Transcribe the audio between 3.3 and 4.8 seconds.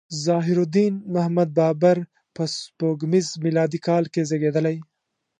میلادي کال کې زیږیدلی.